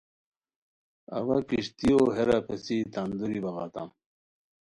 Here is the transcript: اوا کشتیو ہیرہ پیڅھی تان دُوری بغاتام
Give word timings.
اوا 1.17 1.37
کشتیو 1.49 1.99
ہیرہ 2.15 2.37
پیڅھی 2.47 2.77
تان 2.93 3.09
دُوری 3.19 3.39
بغاتام 3.45 3.89